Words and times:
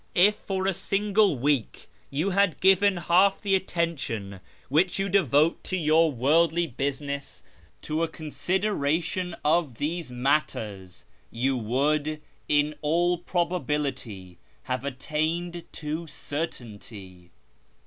If 0.15 0.35
for 0.37 0.65
a 0.65 0.73
single 0.73 1.37
week 1.37 1.87
you 2.09 2.31
had 2.31 2.59
given 2.59 2.97
half 2.97 3.39
the 3.39 3.53
attention 3.53 4.39
which 4.67 4.97
you 4.97 5.09
devote 5.09 5.63
to 5.65 5.77
your 5.77 6.11
worldly 6.11 6.65
business 6.65 7.43
to 7.83 8.01
a 8.01 8.07
consideration 8.07 9.35
of 9.45 9.75
these 9.75 10.09
matters, 10.09 11.05
you 11.29 11.55
would, 11.55 12.19
in 12.49 12.73
all 12.81 13.19
probability, 13.19 14.39
have 14.63 14.83
attained 14.83 15.65
to 15.73 16.07
certainty. 16.07 17.29